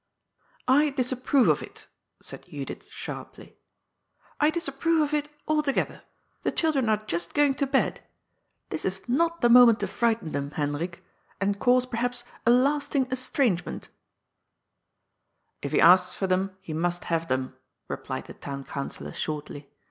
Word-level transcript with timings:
"I 0.81 0.89
disapprove 0.89 1.47
of 1.47 1.61
it," 1.61 1.87
said 2.23 2.45
Judith 2.45 2.87
sharply 2.89 3.55
—"I 4.41 4.49
disapprove 4.49 4.99
of 5.03 5.13
it 5.13 5.29
altogether.' 5.47 6.01
The 6.41 6.51
children 6.51 6.89
are 6.89 7.05
just 7.05 7.35
going 7.35 7.53
to 7.53 7.67
bed. 7.67 8.01
This 8.71 8.81
68 8.81 8.89
GOD'S 8.89 9.05
FOOL. 9.05 9.13
is 9.13 9.19
not 9.31 9.41
the 9.41 9.49
moment 9.49 9.79
to 9.81 9.87
frighten 9.87 10.31
them, 10.31 10.49
Hendrik, 10.49 11.03
and 11.39 11.59
cause, 11.59 11.85
perhaps, 11.85 12.23
a 12.47 12.49
lasting 12.49 13.11
estrangement" 13.11 13.89
'^ 13.89 13.89
If 15.61 15.71
he 15.71 15.79
asks 15.79 16.15
for 16.15 16.25
them, 16.25 16.57
he 16.61 16.73
must 16.73 17.03
haye 17.03 17.23
them," 17.27 17.55
replied 17.87 18.25
the 18.25 18.33
Town 18.33 18.63
Councillor 18.63 19.13
shortly. 19.13 19.69